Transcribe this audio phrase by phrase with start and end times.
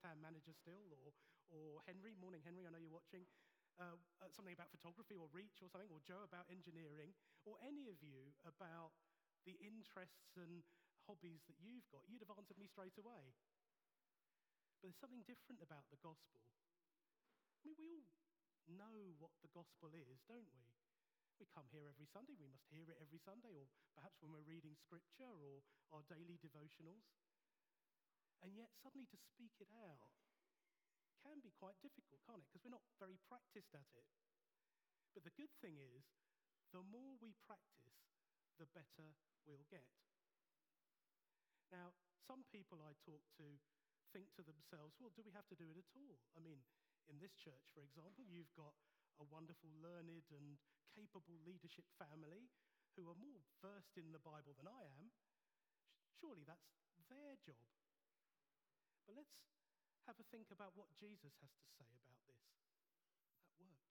[0.00, 1.12] first-hand manager still, or,
[1.52, 3.28] or Henry, morning Henry, I know you're watching,
[3.76, 7.12] uh, uh, something about photography or reach or something, or Joe about engineering,
[7.44, 8.96] or any of you about
[9.44, 10.64] the interests and
[11.04, 13.36] hobbies that you've got, you'd have answered me straight away.
[14.72, 16.40] But there's something different about the gospel.
[16.40, 18.00] I mean, we all
[18.72, 20.64] know what the gospel is, don't we?
[21.36, 24.48] We come here every Sunday, we must hear it every Sunday, or perhaps when we're
[24.48, 25.60] reading scripture or
[25.92, 27.19] our daily devotionals.
[28.40, 30.08] And yet, suddenly to speak it out
[31.20, 32.48] can be quite difficult, can't it?
[32.48, 34.08] Because we're not very practiced at it.
[35.12, 36.08] But the good thing is,
[36.72, 38.00] the more we practice,
[38.56, 39.12] the better
[39.44, 39.84] we'll get.
[41.68, 41.92] Now,
[42.24, 43.46] some people I talk to
[44.10, 46.18] think to themselves, well, do we have to do it at all?
[46.34, 46.62] I mean,
[47.06, 48.74] in this church, for example, you've got
[49.22, 50.58] a wonderful, learned, and
[50.94, 52.50] capable leadership family
[52.98, 55.14] who are more versed in the Bible than I am.
[56.18, 56.74] Surely that's
[57.06, 57.79] their job.
[59.10, 59.42] But let's
[60.06, 62.46] have a think about what Jesus has to say about this.
[62.46, 63.58] That worked.
[63.58, 63.90] Thank you.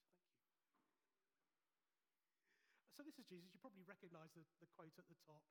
[2.96, 3.52] So, this is Jesus.
[3.52, 5.44] You probably recognize the, the quote at the top.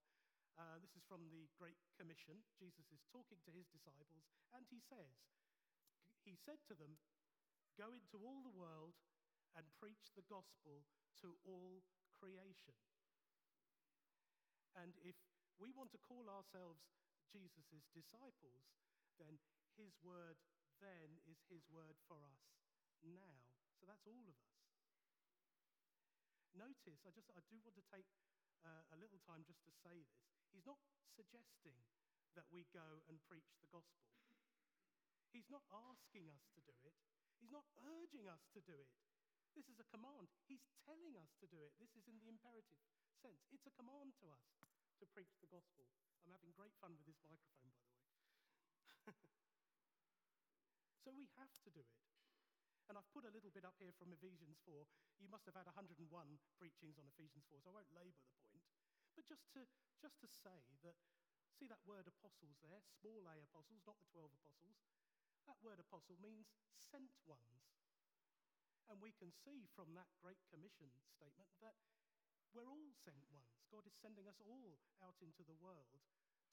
[0.56, 2.41] Uh, this is from the Great Commission.
[2.56, 5.20] Jesus is talking to his disciples, and he says,
[6.24, 6.96] He said to them,
[7.77, 8.96] Go into all the world
[9.52, 10.80] and preach the gospel
[11.20, 11.84] to all
[12.16, 12.72] creation.
[14.80, 15.20] And if
[15.61, 16.89] we want to call ourselves
[17.28, 18.64] Jesus' disciples,
[19.19, 19.36] then
[19.78, 20.36] his word
[20.82, 22.42] then is his word for us
[23.06, 23.46] now.
[23.78, 24.58] So that's all of us.
[26.58, 28.10] Notice, I just I do want to take
[28.66, 30.26] uh, a little time just to say this.
[30.50, 30.82] He's not
[31.14, 31.78] suggesting
[32.34, 34.10] that we go and preach the gospel.
[35.30, 36.98] He's not asking us to do it.
[37.38, 38.90] He's not urging us to do it.
[39.54, 40.30] This is a command.
[40.50, 41.74] He's telling us to do it.
[41.78, 42.78] This is in the imperative
[43.22, 43.46] sense.
[43.54, 44.46] It's a command to us
[44.98, 45.86] to preach the gospel.
[46.26, 49.30] I'm having great fun with this microphone, by the way.
[51.19, 52.06] we have to do it.
[52.86, 54.86] And I've put a little bit up here from Ephesians 4.
[55.20, 55.98] You must have had 101
[56.56, 58.64] preachings on Ephesians 4, so I won't labor the point.
[59.12, 59.67] But just to,
[60.01, 60.96] just to say that,
[61.52, 64.79] see that word apostles there, small a apostles, not the 12 apostles.
[65.45, 66.48] That word apostle means
[66.79, 67.77] sent ones.
[68.89, 71.77] And we can see from that Great Commission statement that
[72.56, 73.52] we're all sent ones.
[73.68, 76.00] God is sending us all out into the world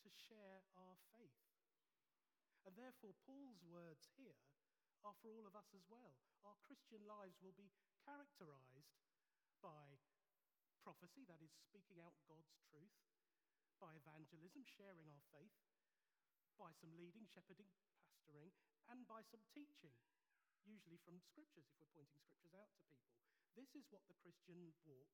[0.03, 1.39] to share our faith.
[2.67, 4.35] And therefore, Paul's words here
[5.05, 6.17] are for all of us as well.
[6.41, 7.69] Our Christian lives will be
[8.01, 8.97] characterized
[9.61, 10.01] by
[10.81, 12.97] prophecy, that is, speaking out God's truth,
[13.77, 15.53] by evangelism, sharing our faith,
[16.57, 18.49] by some leading, shepherding, pastoring,
[18.89, 19.93] and by some teaching,
[20.65, 23.13] usually from scriptures, if we're pointing scriptures out to people.
[23.53, 25.13] This is what the Christian walk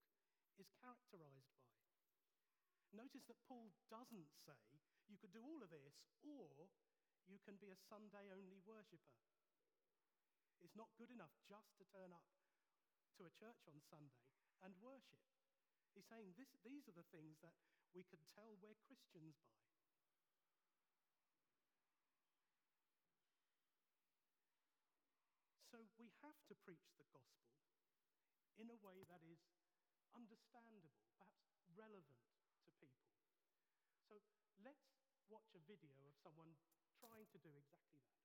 [0.56, 1.76] is characterized by.
[2.92, 4.60] Notice that Paul doesn't say
[5.08, 6.68] you could do all of this, or
[7.28, 9.20] you can be a Sunday only worshiper.
[10.62, 12.26] It's not good enough just to turn up
[13.18, 14.24] to a church on Sunday
[14.62, 15.22] and worship.
[15.92, 17.58] He's saying this, these are the things that
[17.92, 19.60] we can tell we're Christians by.
[25.68, 27.58] So we have to preach the gospel
[28.56, 29.42] in a way that is
[30.16, 31.42] understandable, perhaps
[31.76, 32.22] relevant
[32.64, 33.10] to people.
[34.08, 34.20] So
[34.62, 34.94] let's
[35.28, 36.54] watch a video of someone
[37.00, 38.21] trying to do exactly that.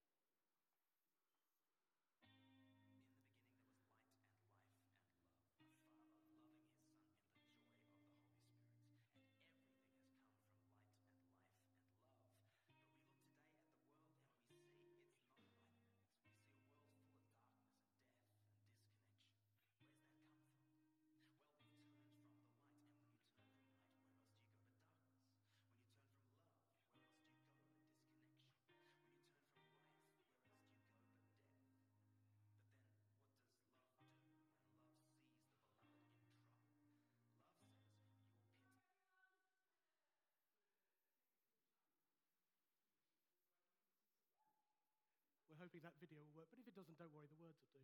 [45.66, 47.82] Hoping that video will work, but if it doesn't, don't worry, the words will do.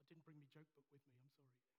[0.00, 1.77] I didn't bring my joke book with me, I'm sorry.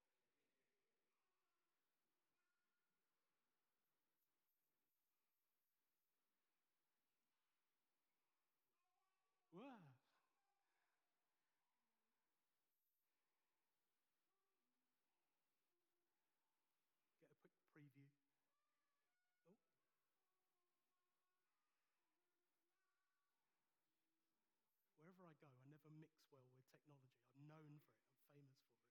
[26.10, 27.22] mix well with technology.
[27.38, 28.90] I'm known for it, I'm famous for it.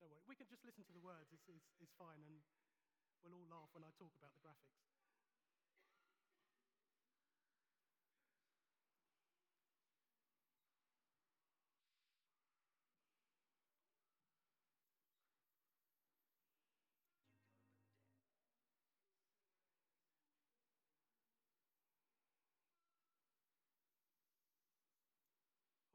[0.00, 2.38] Don't worry, we can just listen to the words, it's, it's, it's fine, and
[3.24, 4.93] we'll all laugh when I talk about the graphics.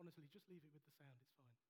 [0.10, 1.69] Honestly, just leave it with the sound, it's fine.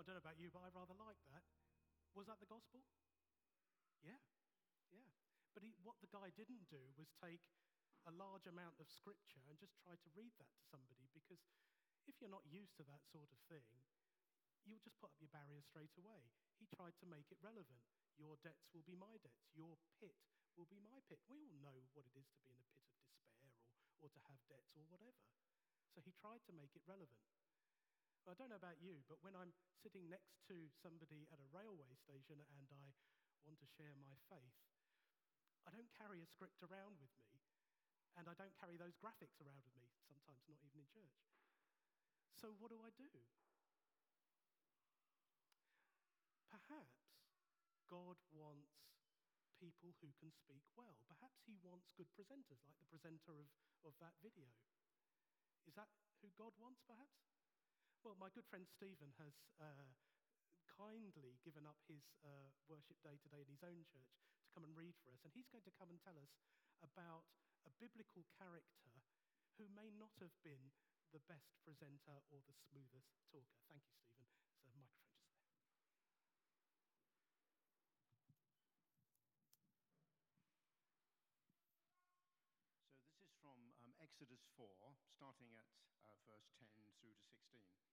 [0.00, 1.44] I don't know about you, but I rather like that.
[2.16, 2.80] Was that the gospel?
[4.00, 4.16] Yeah,
[4.88, 5.12] yeah.
[5.52, 7.44] But he, what the guy didn't do was take
[8.08, 11.44] a large amount of scripture and just try to read that to somebody because
[12.08, 13.68] if you're not used to that sort of thing,
[14.64, 16.32] you'll just put up your barrier straight away.
[16.56, 17.84] He tried to make it relevant.
[18.16, 19.52] Your debts will be my debts.
[19.52, 20.16] Your pit
[20.56, 21.20] will be my pit.
[21.28, 23.52] We all know what it is to be in a pit of despair or,
[24.00, 25.20] or to have debts or whatever.
[25.92, 27.20] So he tried to make it relevant.
[28.28, 31.96] I don't know about you, but when I'm sitting next to somebody at a railway
[31.96, 32.92] station and I
[33.48, 34.56] want to share my faith,
[35.64, 37.40] I don't carry a script around with me,
[38.16, 41.20] and I don't carry those graphics around with me, sometimes not even in church.
[42.36, 43.08] So, what do I do?
[46.48, 47.20] Perhaps
[47.88, 48.80] God wants
[49.60, 50.96] people who can speak well.
[51.04, 53.48] Perhaps He wants good presenters, like the presenter of,
[53.84, 54.48] of that video.
[55.68, 55.92] Is that
[56.24, 57.20] who God wants, perhaps?
[58.00, 59.92] Well, my good friend Stephen has uh,
[60.80, 64.72] kindly given up his uh, worship day today in his own church to come and
[64.72, 65.20] read for us.
[65.20, 66.32] And he's going to come and tell us
[66.80, 67.28] about
[67.68, 69.04] a biblical character
[69.60, 70.72] who may not have been
[71.12, 73.52] the best presenter or the smoothest talker.
[73.68, 74.32] Thank you, Stephen.
[74.32, 75.44] There's a microphone just there.
[82.96, 85.68] So this is from um, Exodus 4, starting at
[86.08, 87.89] uh, verse 10 through to 16.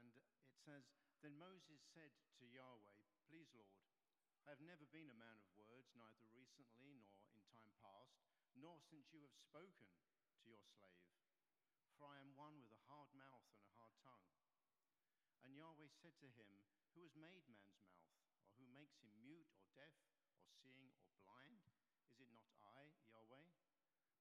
[0.00, 0.26] And it
[0.64, 0.84] says,
[1.22, 2.10] Then Moses said
[2.40, 2.98] to Yahweh,
[3.30, 3.82] Please, Lord,
[4.44, 8.20] I have never been a man of words, neither recently nor in time past,
[8.52, 9.88] nor since you have spoken
[10.44, 11.08] to your slave.
[11.96, 14.28] For I am one with a hard mouth and a hard tongue.
[15.46, 16.52] And Yahweh said to him,
[16.92, 18.12] Who has made man's mouth?
[18.44, 19.96] Or who makes him mute or deaf
[20.36, 21.64] or seeing or blind?
[22.10, 23.48] Is it not I, Yahweh?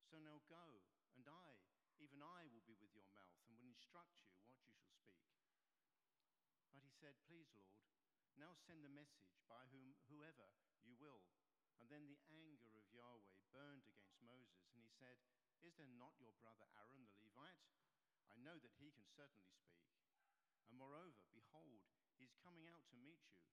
[0.08, 0.86] So now go,
[1.18, 1.58] and I,
[1.98, 5.25] even I, will be with your mouth and will instruct you what you shall speak.
[6.70, 7.84] But he said, Please, Lord,
[8.40, 10.48] now send the message by whom, whoever
[10.88, 11.28] you will.
[11.76, 15.20] And then the anger of Yahweh burned against Moses, and he said,
[15.60, 17.60] Is there not your brother Aaron the Levite?
[18.32, 19.84] I know that he can certainly speak.
[20.72, 21.84] And moreover, behold,
[22.16, 23.44] he is coming out to meet you,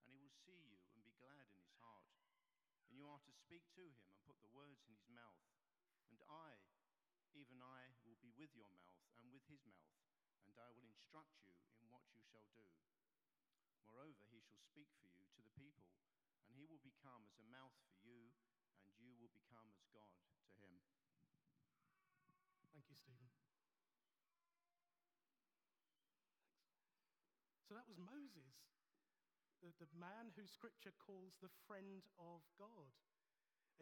[0.00, 2.08] and he will see you and be glad in his heart.
[2.88, 5.44] And you are to speak to him and put the words in his mouth.
[6.08, 6.56] And I,
[7.36, 9.92] even I, will be with your mouth and with his mouth,
[10.48, 12.64] and I will instruct you in what you shall do.
[13.90, 15.88] Moreover, he shall speak for you to the people,
[16.48, 18.32] and he will become as a mouth for you,
[18.88, 20.12] and you will become as God
[20.58, 20.80] to him.
[22.72, 23.28] Thank you, Stephen.
[23.28, 23.64] Thanks.
[27.68, 28.54] So that was Moses,
[29.60, 32.92] the, the man who scripture calls the friend of God.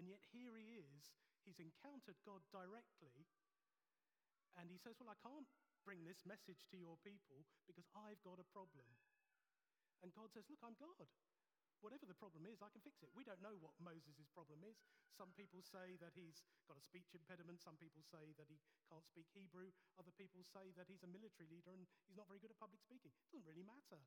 [0.00, 1.12] And yet here he is,
[1.44, 3.28] he's encountered God directly,
[4.56, 5.49] and he says, Well, I can't
[5.85, 8.87] bring this message to your people because I've got a problem.
[10.02, 11.09] And God says, Look, I'm God.
[11.82, 13.11] Whatever the problem is, I can fix it.
[13.11, 14.78] We don't know what Moses' problem is.
[15.11, 17.59] Some people say that he's got a speech impediment.
[17.59, 19.75] Some people say that he can't speak Hebrew.
[19.99, 22.78] Other people say that he's a military leader and he's not very good at public
[22.78, 23.11] speaking.
[23.11, 23.99] It doesn't really matter.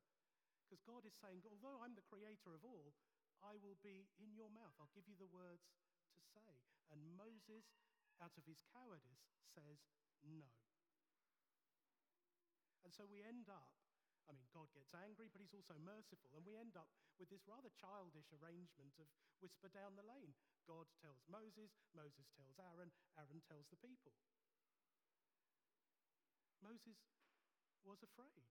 [0.64, 2.96] Because God is saying, although I'm the creator of all,
[3.44, 4.74] I will be in your mouth.
[4.80, 5.68] I'll give you the words
[6.16, 6.52] to say.
[6.96, 7.76] And Moses,
[8.24, 9.84] out of his cowardice, says
[10.24, 10.48] no.
[12.88, 13.70] And so we end up,
[14.26, 16.34] I mean, God gets angry, but he's also merciful.
[16.34, 16.90] And we end up
[17.22, 19.06] with this rather childish arrangement of
[19.38, 20.34] whisper down the lane.
[20.66, 22.90] God tells Moses, Moses tells Aaron,
[23.22, 24.18] Aaron tells the people.
[26.66, 26.98] Moses
[27.86, 28.50] was afraid.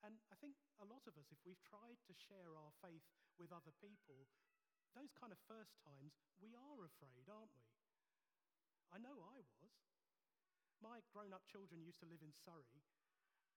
[0.00, 3.04] And I think a lot of us, if we've tried to share our faith
[3.36, 4.28] with other people,
[4.96, 7.64] those kind of first times, we are afraid, aren't we?
[8.92, 9.72] I know I was.
[10.78, 12.84] My grown up children used to live in Surrey,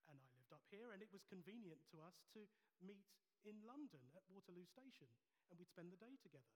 [0.08, 2.48] and I lived up here, and it was convenient to us to
[2.80, 3.12] meet
[3.44, 5.12] in London at Waterloo Station,
[5.52, 6.56] and we'd spend the day together.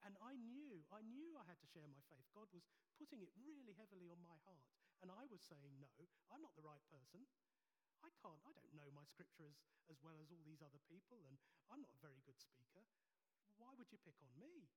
[0.00, 2.24] And I knew, I knew I had to share my faith.
[2.32, 2.64] God was
[2.96, 4.64] putting it really heavily on my heart.
[5.04, 5.92] And I was saying, no,
[6.32, 7.28] I'm not the right person.
[8.00, 9.60] I can't, I don't know my scripture as,
[9.92, 11.36] as well as all these other people, and
[11.68, 12.82] I'm not a very good speaker.
[13.60, 14.72] Why would you pick on me?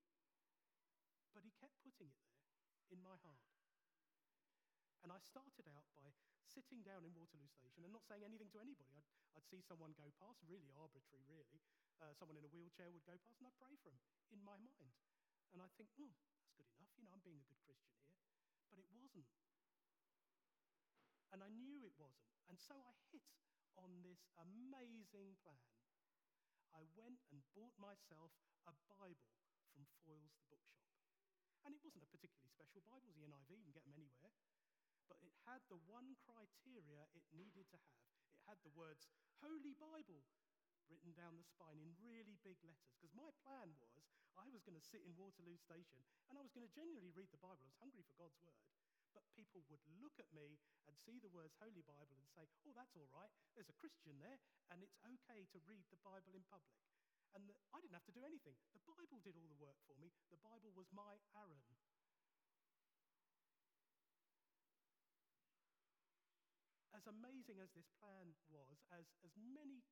[1.31, 2.51] But he kept putting it there
[2.91, 3.54] in my heart.
[5.05, 6.09] And I started out by
[6.49, 8.89] sitting down in Waterloo Station and not saying anything to anybody.
[8.89, 9.05] I'd,
[9.37, 11.61] I'd see someone go past, really arbitrary, really.
[12.01, 14.01] Uh, someone in a wheelchair would go past, and I'd pray for him
[14.33, 14.97] in my mind.
[15.53, 16.89] And I'd think, oh, that's good enough.
[16.97, 18.17] You know, I'm being a good Christian here.
[18.73, 19.29] But it wasn't.
[21.29, 22.33] And I knew it wasn't.
[22.49, 23.29] And so I hit
[23.77, 25.69] on this amazing plan.
[26.73, 28.33] I went and bought myself
[28.65, 29.37] a Bible
[29.69, 30.97] from Foyles the bookshop.
[31.61, 33.93] And it wasn't a particularly special Bible, it was the NIV, you can get them
[33.93, 34.33] anywhere.
[35.07, 38.01] But it had the one criteria it needed to have.
[38.33, 39.05] It had the words
[39.41, 40.25] Holy Bible
[40.89, 42.93] written down the spine in really big letters.
[42.97, 44.05] Because my plan was
[44.37, 47.31] I was going to sit in Waterloo Station and I was going to genuinely read
[47.31, 47.63] the Bible.
[47.63, 48.59] I was hungry for God's word
[49.15, 50.59] but people would look at me
[50.91, 53.31] and see the words Holy Bible and say, oh, that's all right.
[53.55, 54.37] There's a Christian there,
[54.69, 56.75] and it's okay to read the Bible in public.
[57.31, 58.59] And the, I didn't have to do anything.
[58.75, 60.11] The Bible did all the work for me.
[60.27, 61.63] The Bible was my Aaron.
[67.05, 69.85] As amazing as this plan was, as, as many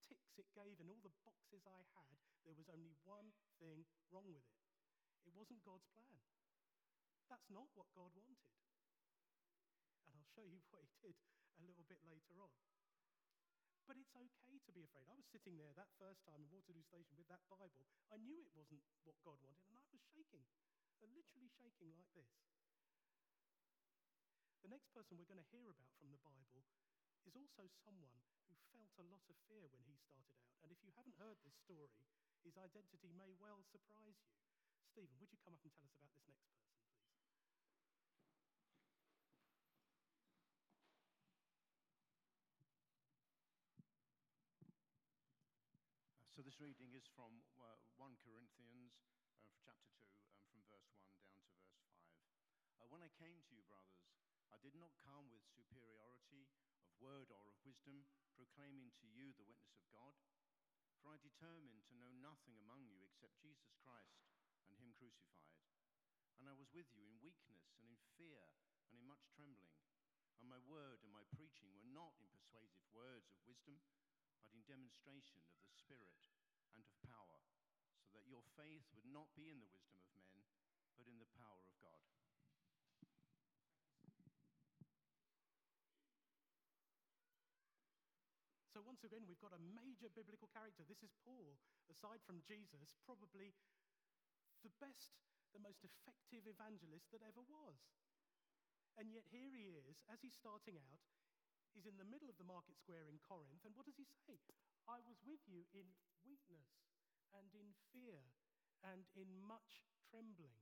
[0.00, 2.16] ticks it gave in all the boxes I had,
[2.48, 3.28] there was only one
[3.60, 4.64] thing wrong with it.
[5.28, 6.16] It wasn't God's plan.
[7.28, 8.56] That's not what God wanted.
[10.08, 11.20] And I'll show you what he did
[11.60, 12.56] a little bit later on.
[13.84, 15.12] But it's okay to be afraid.
[15.12, 17.84] I was sitting there that first time in Waterloo Station with that Bible.
[18.08, 20.48] I knew it wasn't what God wanted, and I was shaking,
[21.04, 22.32] literally shaking like this.
[24.66, 26.66] The next person we're going to hear about from the Bible
[27.22, 28.18] is also someone
[28.50, 30.58] who felt a lot of fear when he started out.
[30.66, 31.86] And if you haven't heard this story,
[32.42, 34.34] his identity may well surprise you.
[34.90, 36.82] Stephen, would you come up and tell us about this next person?
[36.82, 37.14] Please?
[46.34, 48.98] So this reading is from uh, 1 Corinthians
[49.30, 51.86] uh, chapter 2, um, from verse 1 down to verse 5.
[52.82, 54.02] Uh, when I came to you, brothers,
[54.52, 56.46] I did not come with superiority
[56.82, 60.14] of word or of wisdom, proclaiming to you the witness of God.
[61.00, 64.26] For I determined to know nothing among you except Jesus Christ
[64.70, 65.54] and Him crucified.
[66.38, 68.42] And I was with you in weakness and in fear
[68.90, 69.78] and in much trembling.
[70.42, 73.80] And my word and my preaching were not in persuasive words of wisdom
[74.46, 76.14] but in demonstration of the Spirit
[76.70, 77.42] and of power,
[77.98, 80.46] so that your faith would not be in the wisdom of men,
[80.94, 82.15] but in the power of God.
[88.76, 90.84] So, once again, we've got a major biblical character.
[90.84, 91.56] This is Paul,
[91.88, 93.56] aside from Jesus, probably
[94.60, 95.16] the best,
[95.56, 97.80] the most effective evangelist that ever was.
[99.00, 101.00] And yet, here he is, as he's starting out,
[101.72, 104.36] He's in the middle of the market square in Corinth, and what does he say?
[104.84, 105.88] I was with you in
[106.28, 106.84] weakness
[107.32, 108.28] and in fear
[108.84, 110.60] and in much trembling.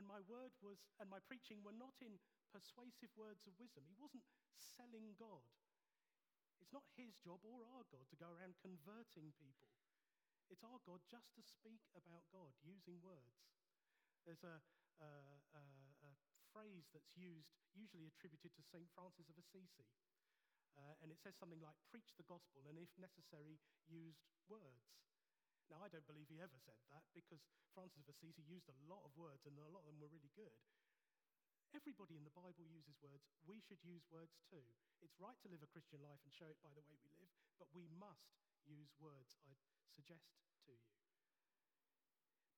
[0.00, 2.16] And my word was, and my preaching were not in
[2.52, 3.84] persuasive words of wisdom.
[3.84, 4.24] He wasn't
[4.56, 5.44] selling God.
[6.60, 9.70] It's not his job or our God to go around converting people.
[10.48, 13.46] It's our God just to speak about God using words.
[14.24, 14.60] There's a,
[15.00, 15.10] a,
[15.54, 15.64] a,
[16.04, 16.10] a
[16.52, 18.88] phrase that's used, usually attributed to St.
[18.96, 19.86] Francis of Assisi.
[20.78, 23.58] Uh, and it says something like, preach the gospel, and if necessary,
[23.90, 24.94] used words.
[25.68, 27.44] Now, I don't believe he ever said that because
[27.76, 30.32] Francis of Assisi used a lot of words, and a lot of them were really
[30.32, 30.54] good.
[31.76, 33.28] Everybody in the Bible uses words.
[33.44, 34.64] We should use words too.
[35.04, 37.30] It's right to live a Christian life and show it by the way we live,
[37.60, 39.52] but we must use words, I
[39.92, 40.32] suggest
[40.64, 40.80] to you.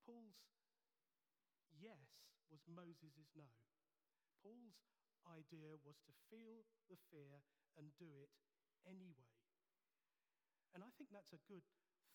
[0.07, 0.47] Paul's
[1.75, 3.50] yes was Moses' no.
[4.43, 4.79] Paul's
[5.26, 7.43] idea was to feel the fear
[7.79, 8.31] and do it
[8.87, 9.35] anyway.
[10.75, 11.67] And I think that's a good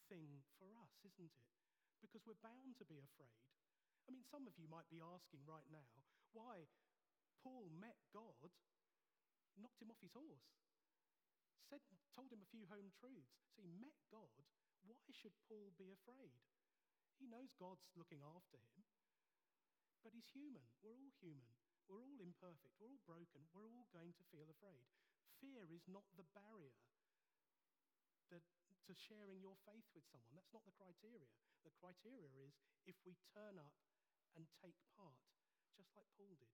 [0.07, 1.47] thing for us, isn't it?
[1.99, 3.43] Because we're bound to be afraid.
[4.07, 6.67] I mean, some of you might be asking right now why
[7.45, 8.49] Paul met God,
[9.53, 10.49] knocked him off his horse,
[11.69, 13.45] said, told him a few home truths.
[13.53, 14.41] So he met God.
[14.81, 16.41] Why should Paul be afraid?
[17.21, 18.81] He knows God's looking after him,
[20.01, 20.65] but he's human.
[20.81, 21.53] We're all human.
[21.85, 22.73] We're all imperfect.
[22.81, 23.45] We're all broken.
[23.53, 24.89] We're all going to feel afraid.
[25.37, 26.73] Fear is not the barrier
[28.33, 28.41] that,
[28.89, 30.33] to sharing your faith with someone.
[30.33, 31.29] That's not the criteria.
[31.61, 32.57] The criteria is
[32.89, 33.73] if we turn up
[34.33, 35.21] and take part,
[35.77, 36.53] just like Paul did.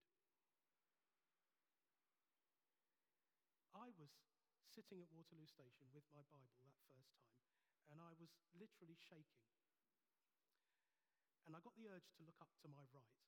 [3.72, 4.10] I was
[4.66, 7.38] sitting at Waterloo Station with my Bible that first time,
[7.86, 9.46] and I was literally shaking.
[11.46, 13.22] And I got the urge to look up to my right.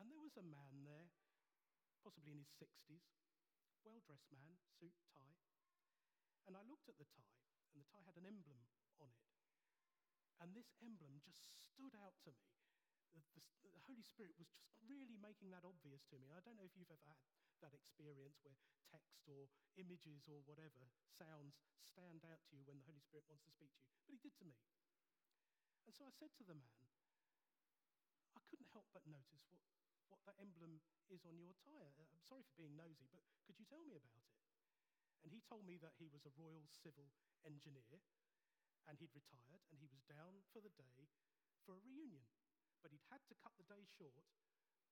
[0.00, 1.12] And there was a man there,
[2.00, 3.04] possibly in his 60s,
[3.84, 5.36] well dressed man, suit, tie.
[6.48, 8.64] And I looked at the tie, and the tie had an emblem
[8.96, 9.28] on it.
[10.40, 12.48] And this emblem just stood out to me.
[13.12, 13.42] The, the,
[13.76, 16.32] the, Holy Spirit was just really making that obvious to me.
[16.32, 17.20] I don't know if you've ever had
[17.60, 18.56] that experience where
[18.92, 19.48] text or
[19.80, 23.72] images or whatever sounds stand out to you when the Holy Spirit wants to speak
[23.72, 23.96] to you.
[24.04, 24.60] But he did to me.
[25.88, 26.84] And so I said to the man,
[28.36, 29.64] I couldn't help but notice what,
[30.12, 31.92] what that emblem is on your tie.
[31.96, 34.36] Uh, I'm sorry for being nosy, but could you tell me about it?
[35.24, 37.08] And he told me that he was a Royal Civil
[37.46, 38.02] Engineer
[38.90, 41.06] and he'd retired and he was down for the day
[41.62, 42.26] for a reunion.
[42.82, 44.26] But he'd had to cut the day short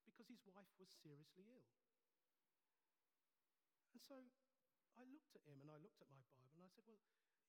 [0.07, 1.67] because his wife was seriously ill.
[4.11, 4.27] So
[4.99, 6.99] I looked at him and I looked at my Bible and I said, Well,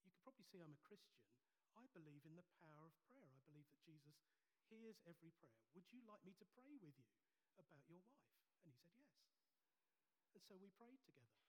[0.05, 1.17] you could probably see I'm a Christian.
[1.73, 3.25] I believe in the power of prayer.
[3.33, 4.13] I believe that Jesus
[4.69, 5.57] hears every prayer.
[5.73, 7.09] Would you like me to pray with you
[7.57, 8.13] about your wife?
[8.61, 9.09] And he said, Yes.
[10.37, 11.41] And so we prayed together.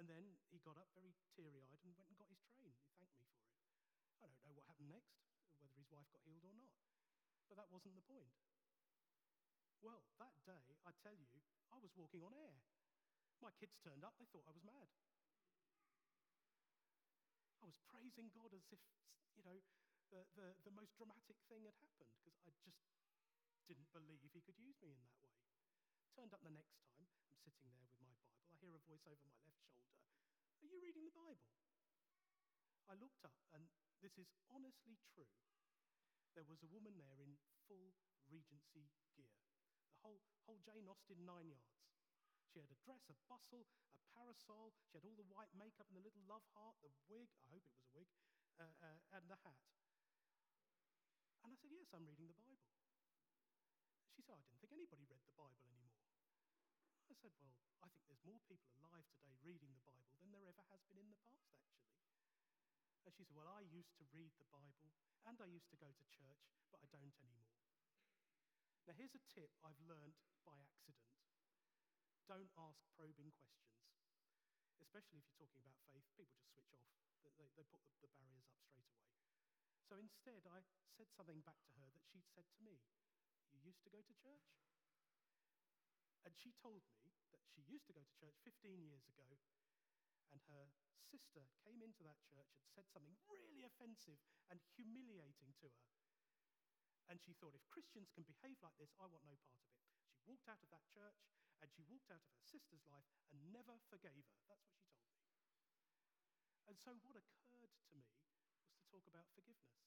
[0.00, 2.72] And then he got up very teary eyed and went and got his train.
[2.72, 3.60] He thanked me for it.
[4.24, 5.12] I don't know what happened next,
[5.60, 6.72] whether his wife got healed or not.
[7.52, 8.32] But that wasn't the point.
[9.84, 11.28] Well, that day, I tell you,
[11.68, 12.64] I was walking on air.
[13.40, 14.88] My kids turned up, they thought I was mad.
[17.60, 18.80] I was praising God as if,
[19.36, 19.56] you know,
[20.12, 22.80] the, the, the most dramatic thing had happened because I just
[23.64, 25.32] didn't believe he could use me in that way.
[26.12, 28.44] Turned up the next time, I'm sitting there with my Bible.
[28.52, 30.04] I hear a voice over my left shoulder
[30.60, 31.48] Are you reading the Bible?
[32.90, 33.70] I looked up, and
[34.02, 35.32] this is honestly true.
[36.36, 37.38] There was a woman there in
[37.70, 37.94] full
[38.28, 39.34] Regency gear,
[39.90, 41.79] the whole, whole Jane Austen nine yards.
[42.50, 43.62] She had a dress, a bustle,
[43.94, 44.74] a parasol.
[44.90, 47.30] She had all the white makeup and the little love heart, the wig.
[47.46, 48.10] I hope it was a wig,
[48.58, 49.62] uh, uh, and the hat.
[51.46, 52.74] And I said, Yes, I'm reading the Bible.
[54.10, 55.94] She said, I didn't think anybody read the Bible anymore.
[57.06, 57.54] I said, Well,
[57.86, 60.98] I think there's more people alive today reading the Bible than there ever has been
[60.98, 61.86] in the past, actually.
[63.06, 64.90] And she said, Well, I used to read the Bible
[65.22, 66.42] and I used to go to church,
[66.74, 67.62] but I don't anymore.
[68.90, 71.19] Now, here's a tip I've learned by accident
[72.30, 73.90] don't ask probing questions,
[74.78, 76.06] especially if you're talking about faith.
[76.14, 76.86] People just switch off,
[77.26, 79.10] they, they, put the, the barriers up straight away.
[79.82, 80.62] So instead, I
[80.94, 82.78] said something back to her that she'd said to me
[83.50, 84.46] You used to go to church?
[86.22, 89.26] And she told me that she used to go to church 15 years ago,
[90.30, 90.70] and her
[91.10, 95.90] sister came into that church and said something really offensive and humiliating to her.
[97.10, 99.82] And she thought, if Christians can behave like this, I want no part of it.
[100.14, 101.18] She walked out of that church
[102.08, 104.40] out of her sister's life and never forgave her.
[104.48, 105.36] That's what she told me.
[106.70, 109.84] And so, what occurred to me was to talk about forgiveness,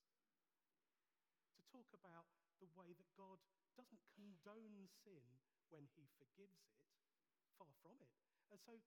[1.58, 2.28] to talk about
[2.60, 3.40] the way that God
[3.74, 5.24] doesn't condone sin
[5.72, 6.84] when he forgives it,
[7.58, 8.12] far from it.
[8.52, 8.84] And so,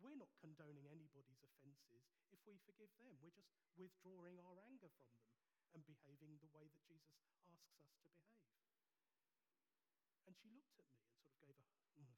[0.00, 3.20] we're not condoning anybody's offenses if we forgive them.
[3.20, 5.28] We're just withdrawing our anger from them
[5.76, 8.40] and behaving the way that Jesus asks us to behave.
[10.24, 11.66] And she looked at me and sort of gave a,
[12.00, 12.16] mm.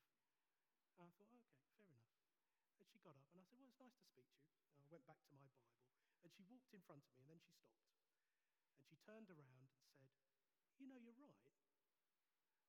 [1.00, 2.12] and I thought, okay, fair enough.
[2.78, 4.54] And she got up and I said, well, it's nice to speak to you.
[4.78, 5.82] And I went back to my Bible
[6.22, 7.90] and she walked in front of me and then she stopped.
[8.78, 9.66] And she turned around
[9.98, 10.06] and said,
[10.78, 11.50] you know, you're right.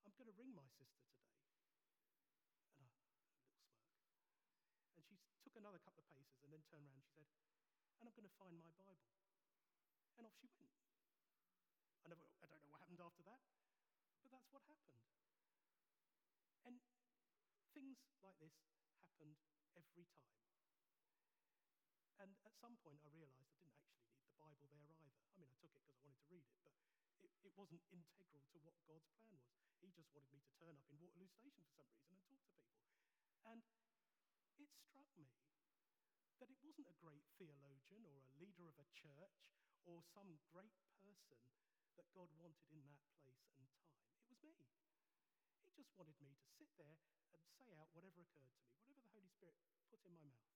[0.09, 1.37] I'm going to ring my sister today.
[2.81, 3.61] And I, a little smirk.
[4.97, 7.29] And she took another couple of paces and then turned around and she said,
[8.01, 9.13] and I'm going to find my Bible.
[10.17, 10.73] And off she went.
[12.03, 13.39] I, never, I don't know what happened after that,
[14.25, 14.99] but that's what happened.
[16.67, 16.75] And
[17.71, 18.53] things like this
[18.99, 19.39] happened
[19.77, 20.62] every time.
[22.23, 25.11] And at some point, I realized I didn't actually need the Bible there either.
[25.27, 26.71] I mean, I took it because I wanted to read it, but
[27.19, 29.59] it, it wasn't integral to what God's plan was.
[29.83, 32.47] He just wanted me to turn up in Waterloo Station for some reason
[33.43, 34.23] and talk to people.
[34.55, 35.27] And it struck me
[36.39, 39.43] that it wasn't a great theologian or a leader of a church
[39.83, 41.43] or some great person
[41.99, 43.99] that God wanted in that place and time.
[44.31, 44.71] It was me.
[45.75, 47.03] He just wanted me to sit there
[47.35, 49.59] and say out whatever occurred to me, whatever the Holy Spirit
[49.91, 50.52] put in my mouth.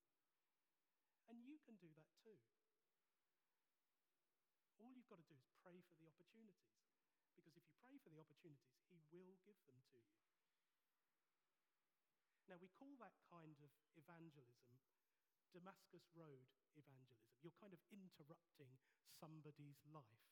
[1.27, 2.39] And you can do that too.
[4.79, 6.79] All you've got to do is pray for the opportunities.
[7.35, 10.15] Because if you pray for the opportunities, He will give them to you.
[12.47, 13.67] Now, we call that kind of
[13.99, 14.79] evangelism
[15.51, 16.47] Damascus Road
[16.79, 17.27] evangelism.
[17.41, 18.71] You're kind of interrupting
[19.19, 20.23] somebody's life,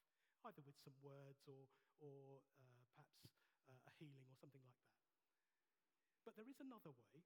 [0.45, 1.67] either with some words or,
[1.99, 3.17] or uh, perhaps
[3.67, 4.95] uh, a healing or something like that.
[6.23, 7.25] But there is another way.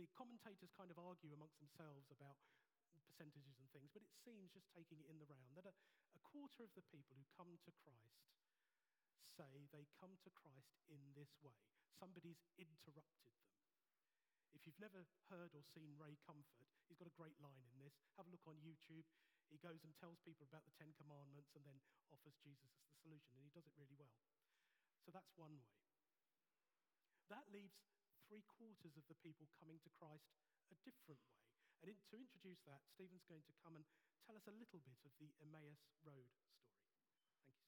[0.00, 2.40] The commentators kind of argue amongst themselves about
[3.04, 5.76] percentages and things, but it seems just taking it in the round that a,
[6.16, 8.24] a quarter of the people who come to Christ
[9.36, 11.60] say they come to Christ in this way.
[11.92, 13.44] Somebody's interrupted them.
[14.56, 18.00] If you've never heard or seen Ray Comfort, he's got a great line in this.
[18.16, 19.04] Have a look on YouTube.
[19.52, 21.76] He goes and tells people about the Ten Commandments and then
[22.08, 24.16] offers Jesus as the solution, and he does it really well.
[25.04, 25.76] So that's one way.
[27.28, 27.76] That leaves
[28.30, 30.30] three quarters of the people coming to Christ
[30.70, 31.50] a different way.
[31.82, 33.82] And in, to introduce that, Stephen's going to come and
[34.22, 37.66] tell us a little bit of the Emmaus Road story.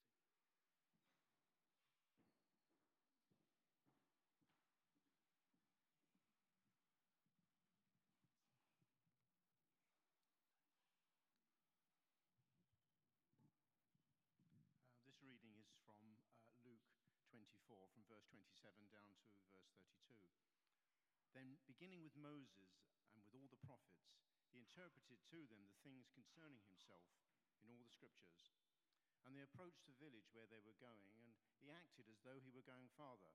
[13.35, 13.99] Thank you, Stephen.
[14.47, 14.63] Uh,
[15.11, 15.99] this reading is from
[16.31, 16.87] uh, Luke
[17.35, 17.51] 24,
[17.91, 18.47] from verse 27
[18.95, 19.42] down to verse 32.
[19.42, 19.42] Then,
[21.73, 24.13] beginning with Moses and with all the prophets,
[24.53, 27.09] he interpreted to them the things concerning himself
[27.65, 28.53] in all the scriptures.
[29.25, 32.53] And they approached the village where they were going, and he acted as though he
[32.53, 33.33] were going farther.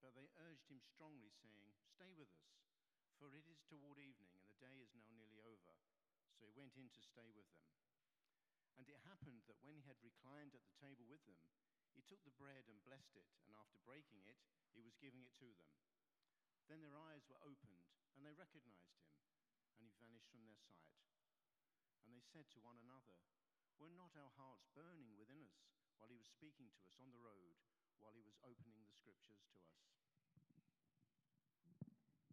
[0.00, 2.64] But they urged him strongly, saying, Stay with us,
[3.20, 5.76] for it is toward evening, and the day is now nearly over.
[6.40, 7.68] So he went in to stay with them.
[8.80, 11.44] And it happened that when he had reclined at the table with them,
[11.92, 14.40] he took the bread and blessed it, and after breaking it,
[14.72, 15.68] he was giving it to them.
[16.66, 17.86] Then their eyes were opened,
[18.18, 19.14] and they recognized him,
[19.78, 20.98] and he vanished from their sight.
[22.02, 23.22] And they said to one another,
[23.78, 27.22] Were not our hearts burning within us while he was speaking to us on the
[27.22, 27.54] road,
[28.02, 29.78] while he was opening the scriptures to us?
[31.62, 32.26] Thank you, Stephen.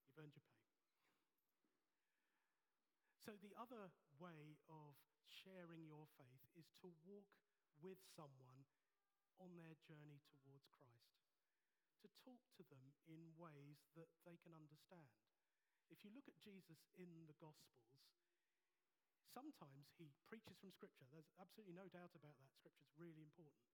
[0.00, 0.64] You've earned your pay.
[3.20, 4.96] So, the other way of
[5.28, 7.28] sharing your faith is to walk
[7.80, 8.64] with someone
[9.40, 11.16] on their journey towards Christ,
[12.04, 15.10] to talk to them in ways that they can understand.
[15.90, 17.90] If you look at Jesus in the Gospels,
[19.32, 21.08] sometimes he preaches from Scripture.
[21.10, 22.54] There's absolutely no doubt about that.
[22.54, 23.66] Scripture's really important.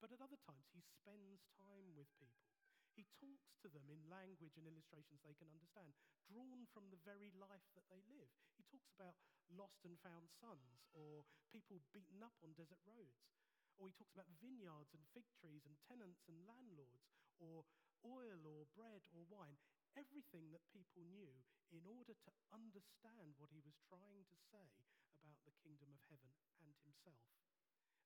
[0.00, 2.48] But at other times, he spends time with people.
[2.96, 5.92] He talks to them in language and illustrations they can understand,
[6.24, 8.32] drawn from the very life that they live.
[8.56, 9.20] He talks about
[9.52, 13.28] lost and found sons, or people beaten up on desert roads,
[13.76, 17.04] or he talks about vineyards and fig trees and tenants and landlords,
[17.36, 17.64] or
[18.04, 19.56] oil or bread or wine.
[19.96, 21.32] Everything that people knew
[21.72, 24.68] in order to understand what he was trying to say
[25.16, 27.24] about the kingdom of heaven and himself.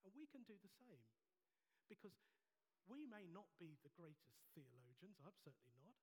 [0.07, 1.03] And we can do the same.
[1.91, 2.15] Because
[2.87, 5.99] we may not be the greatest theologians, I'm certainly not,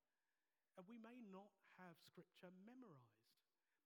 [0.75, 3.23] and we may not have scripture memorized.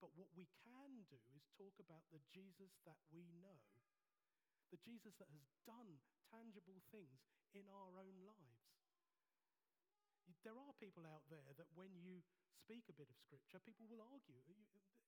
[0.01, 3.61] But what we can do is talk about the Jesus that we know
[4.71, 5.43] the Jesus that has
[6.89, 7.21] things
[7.53, 8.61] in our own lives.
[10.41, 12.25] There are people out there that when you
[12.57, 14.41] speak a bit of Scripture, people will argue.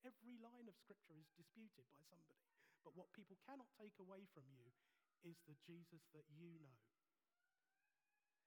[0.05, 2.45] Every line of Scripture is disputed by somebody.
[2.85, 4.69] But what people cannot take away from you
[5.25, 6.77] is the Jesus that you know.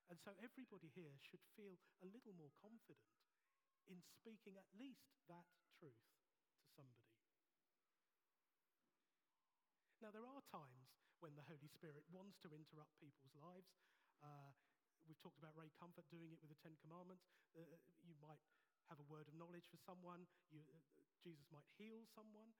[0.06, 3.10] And so everybody here should feel a little more confident
[3.90, 6.06] in speaking at least that truth
[6.62, 7.10] to somebody.
[9.98, 10.85] Now, there are times
[11.26, 13.74] when the Holy Spirit wants to interrupt people's lives.
[14.22, 14.54] Uh,
[15.10, 17.26] we've talked about Ray Comfort doing it with the Ten Commandments.
[17.50, 17.66] Uh,
[18.06, 18.38] you might
[18.86, 20.30] have a word of knowledge for someone.
[20.54, 20.78] You, uh,
[21.18, 22.54] Jesus might heal someone.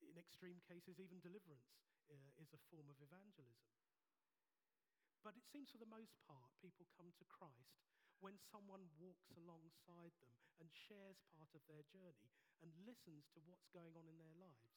[0.00, 1.76] In extreme cases, even deliverance
[2.08, 3.68] uh, is a form of evangelism.
[5.20, 7.84] But it seems for the most part, people come to Christ
[8.24, 12.32] when someone walks alongside them and shares part of their journey
[12.64, 14.72] and listens to what's going on in their lives.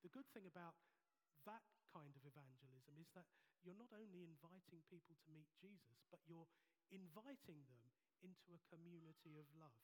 [0.00, 0.80] The good thing about
[1.44, 3.28] that kind of evangelism is that
[3.60, 6.48] you're not only inviting people to meet Jesus, but you're
[6.88, 7.84] inviting them
[8.24, 9.76] into a community of love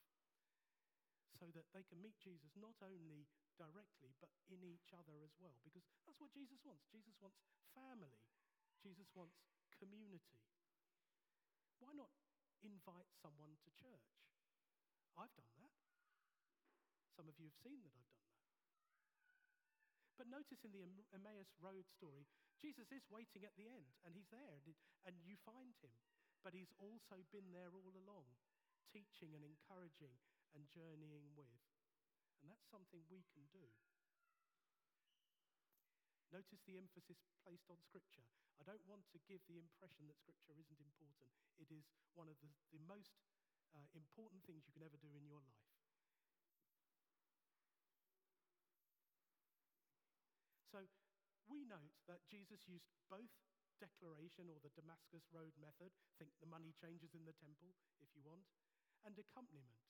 [1.36, 5.54] so that they can meet Jesus not only directly, but in each other as well.
[5.62, 6.88] Because that's what Jesus wants.
[6.90, 7.38] Jesus wants
[7.76, 8.18] family,
[8.82, 9.38] Jesus wants
[9.78, 10.42] community.
[11.78, 12.10] Why not
[12.66, 14.10] invite someone to church?
[15.14, 15.74] I've done that.
[17.14, 18.17] Some of you have seen that I've done.
[20.18, 20.82] But notice in the
[21.14, 22.26] Emmaus Road story,
[22.58, 24.58] Jesus is waiting at the end, and he's there,
[25.06, 25.94] and you find him.
[26.42, 28.26] But he's also been there all along,
[28.90, 30.18] teaching and encouraging
[30.58, 31.62] and journeying with.
[32.42, 33.62] And that's something we can do.
[36.34, 38.26] Notice the emphasis placed on Scripture.
[38.58, 41.30] I don't want to give the impression that Scripture isn't important.
[41.56, 43.16] It is one of the, the most
[43.72, 45.62] uh, important things you can ever do in your life.
[50.68, 50.84] So
[51.48, 53.32] we note that Jesus used both
[53.80, 58.22] declaration or the Damascus Road method, think the money changes in the temple if you
[58.22, 58.44] want,
[59.06, 59.88] and accompaniment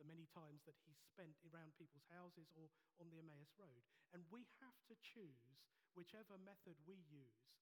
[0.00, 3.84] the many times that he spent around people's houses or on the Emmaus Road.
[4.16, 5.60] And we have to choose
[5.92, 7.52] whichever method we use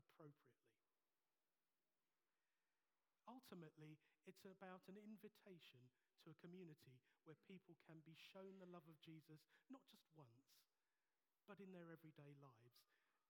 [0.00, 0.64] appropriately.
[3.28, 5.84] Ultimately, it's about an invitation
[6.24, 6.96] to a community
[7.28, 10.48] where people can be shown the love of Jesus not just once,
[11.46, 12.82] but in their everyday lives,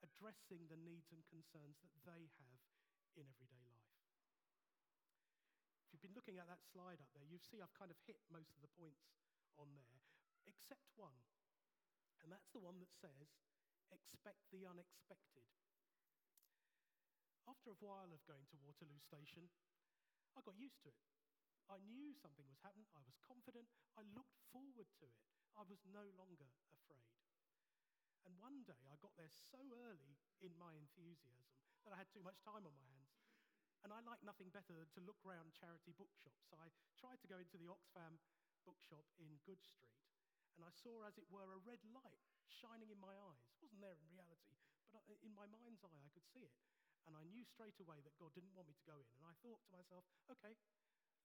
[0.02, 2.60] addressing the needs and concerns that they have
[3.16, 3.92] in everyday life
[5.92, 8.16] If you've been looking at that slide up there, you see I've kind of hit
[8.32, 9.12] most of the points
[9.60, 10.00] on there,
[10.48, 11.20] except one.
[12.24, 13.28] And that's the one that says,
[13.92, 15.44] expect the unexpected.
[17.44, 19.52] After a while of going to Waterloo Station,
[20.32, 21.04] I got used to it.
[21.68, 22.88] I knew something was happening.
[22.96, 23.68] I was confident.
[23.98, 25.20] I looked forward to it.
[25.60, 27.04] I was no longer afraid.
[28.26, 32.22] And one day I got there so early in my enthusiasm that I had too
[32.22, 33.18] much time on my hands.
[33.82, 36.46] And I like nothing better than to look around charity bookshops.
[36.46, 38.14] So I tried to go into the Oxfam
[38.62, 39.98] bookshop in Goodge Street,
[40.54, 43.42] and I saw, as it were, a red light shining in my eyes.
[43.50, 44.54] It wasn't there in reality,
[44.94, 46.54] but uh, in my mind's eye, I could see it.
[47.10, 49.10] And I knew straight away that God didn't want me to go in.
[49.18, 50.54] And I thought to myself, okay,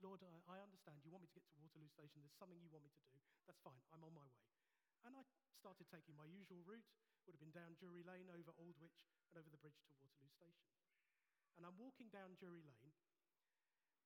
[0.01, 1.05] Lord, I, I understand.
[1.05, 2.25] You want me to get to Waterloo Station.
[2.25, 3.21] There's something you want me to do.
[3.45, 3.77] That's fine.
[3.93, 4.56] I'm on my way.
[5.05, 5.23] And I
[5.57, 6.87] started taking my usual route.
[7.25, 8.95] Would have been down Drury Lane, over Aldwych,
[9.29, 10.77] and over the bridge to Waterloo Station
[11.57, 12.93] and I'm walking down Drury Lane,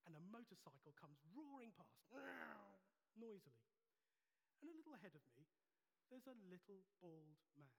[0.08, 2.08] and a motorcycle comes roaring past,
[3.20, 3.68] noisily.
[4.64, 5.44] And a little ahead of me,
[6.08, 7.76] there's a little bald man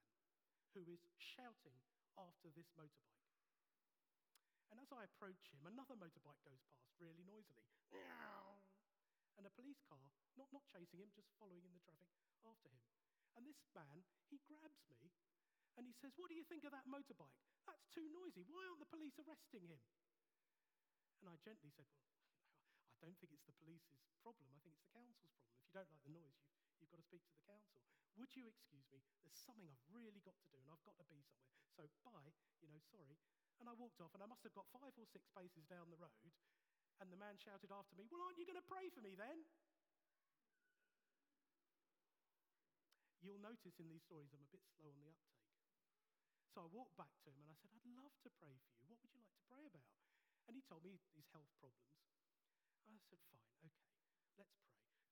[0.77, 1.81] who is shouting
[2.13, 3.25] after this motorbike.
[4.69, 7.65] And as I approach him, another motorbike goes past really noisily.
[9.33, 12.05] And a police car, not, not chasing him, just following in the traffic
[12.45, 12.77] after him.
[13.37, 15.09] And this man, he grabs me
[15.77, 17.41] and he says, What do you think of that motorbike?
[17.65, 18.45] That's too noisy.
[18.45, 19.81] Why aren't the police arresting him?
[21.23, 22.13] And I gently said, Well,
[23.01, 24.53] I don't think it's the police's problem.
[24.53, 25.57] I think it's the council's problem.
[25.57, 27.81] If you don't like the noise, you, you've got to speak to the council.
[28.21, 29.01] Would you excuse me?
[29.25, 31.65] There's something I've really got to do, and I've got to be somewhere.
[31.73, 32.29] So, bye,
[32.61, 33.17] you know, sorry.
[33.57, 35.97] And I walked off, and I must have got five or six paces down the
[35.97, 36.29] road,
[37.01, 39.41] and the man shouted after me, Well, aren't you going to pray for me then?
[43.23, 45.47] You'll notice in these stories I'm a bit slow on the uptake.
[46.51, 48.83] So I walked back to him and I said, I'd love to pray for you.
[48.91, 49.87] What would you like to pray about?
[50.45, 51.87] And he told me his health problems.
[52.83, 54.51] I said, Fine, okay, let's pray.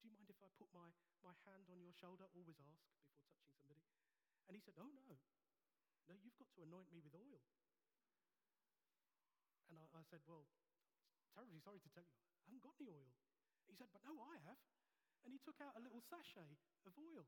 [0.04, 0.91] Do you mind if I put my,
[1.24, 2.28] my hand on your shoulder?
[2.36, 3.88] Always ask before touching somebody.
[4.45, 5.17] And he said, Oh, no.
[6.12, 7.41] No, you've got to anoint me with oil.
[9.71, 10.52] And I, I said, Well,
[11.32, 13.15] terribly sorry to tell you, I haven't got any oil.
[13.71, 14.60] He said, But no, I have.
[15.24, 17.26] And he took out a little sachet of oil.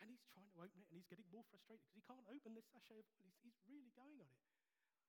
[0.00, 2.52] And he's trying to open it and he's getting more frustrated because he can't open
[2.52, 3.24] this sachet of oil.
[3.24, 4.44] He's, he's really going on it.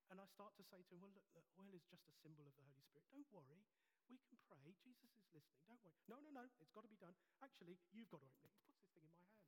[0.08, 2.48] And I start to say to him, Well, look, the oil is just a symbol
[2.48, 3.04] of the Holy Spirit.
[3.12, 3.60] Don't worry.
[4.08, 4.72] We can pray.
[4.80, 5.60] Jesus is listening.
[5.68, 6.00] Don't worry.
[6.08, 6.48] No, no, no.
[6.64, 7.12] It's got to be done.
[7.44, 8.56] Actually, you've got to open it.
[8.56, 9.44] He puts this thing in my hand.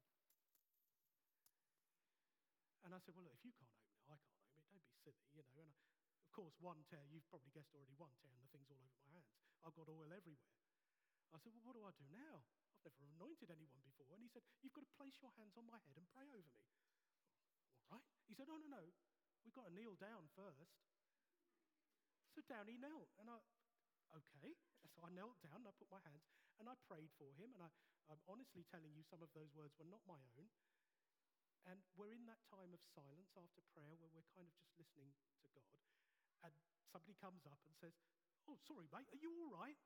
[2.83, 4.67] And I said, Well, look, if you can't open it, I can't open it.
[4.75, 5.63] Don't be silly, you know.
[5.63, 5.79] And I,
[6.27, 8.99] Of course, one tear, you've probably guessed already, one tear, and the thing's all over
[8.99, 9.31] my hands.
[9.63, 10.59] I've got oil everywhere.
[11.31, 12.43] I said, Well, what do I do now?
[12.79, 14.15] I've never anointed anyone before.
[14.15, 16.47] And he said, You've got to place your hands on my head and pray over
[16.47, 16.63] me.
[17.91, 18.07] All right.
[18.31, 18.83] He said, No, no, no.
[19.43, 20.79] We've got to kneel down first.
[22.31, 23.11] So down he knelt.
[23.19, 23.39] And I,
[24.15, 24.55] okay.
[24.95, 26.23] So I knelt down and I put my hands
[26.59, 27.51] and I prayed for him.
[27.55, 27.69] And I,
[28.07, 30.47] I'm honestly telling you, some of those words were not my own.
[31.67, 35.11] And we're in that time of silence after prayer where we're kind of just listening
[35.43, 35.75] to God.
[36.41, 36.55] And
[36.89, 37.93] somebody comes up and says,
[38.49, 39.77] Oh, sorry, mate, are you all right?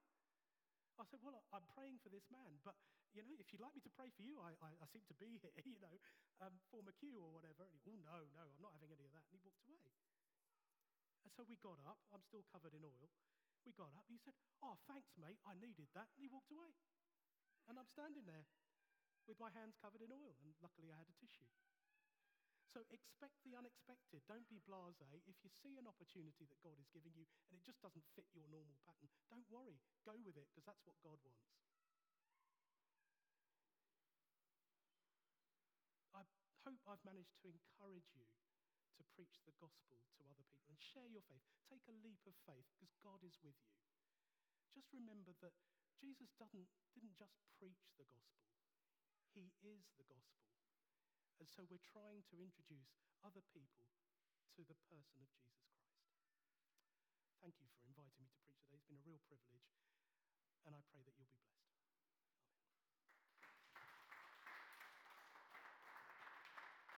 [0.97, 2.77] I said, Well, I'm praying for this man, but
[3.13, 5.17] you know, if you'd like me to pray for you, I, I, I seem to
[5.17, 5.95] be here, you know,
[6.41, 7.65] um, a queue or whatever.
[7.69, 9.25] And he, Oh, no, no, I'm not having any of that.
[9.29, 9.89] And he walked away.
[11.23, 12.01] And so we got up.
[12.11, 13.09] I'm still covered in oil.
[13.63, 14.05] We got up.
[14.09, 15.39] He said, Oh, thanks, mate.
[15.45, 16.09] I needed that.
[16.17, 16.73] And he walked away.
[17.69, 18.45] And I'm standing there
[19.29, 20.35] with my hands covered in oil.
[20.43, 21.47] And luckily, I had a tissue.
[22.73, 24.25] So expect the unexpected.
[24.25, 24.97] Don't be blase.
[25.29, 28.25] If you see an opportunity that God is giving you and it just doesn't fit
[28.33, 29.77] your normal pattern, don't worry.
[30.01, 31.53] Go with it because that's what God wants.
[36.17, 36.25] I
[36.65, 38.25] hope I've managed to encourage you
[38.97, 41.45] to preach the gospel to other people and share your faith.
[41.69, 43.77] Take a leap of faith because God is with you.
[44.73, 45.53] Just remember that
[46.01, 48.49] Jesus doesn't, didn't just preach the gospel,
[49.37, 50.52] He is the gospel.
[51.39, 53.87] And so we're trying to introduce other people
[54.55, 55.93] to the person of Jesus Christ.
[57.41, 58.79] Thank you for inviting me to preach today.
[58.79, 59.67] It's been a real privilege,
[60.63, 61.52] and I pray that you'll be blessed.